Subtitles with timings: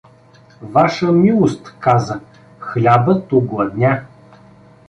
[0.73, 2.19] —Ваша милост— каза,—
[2.67, 4.03] хлябът огладня.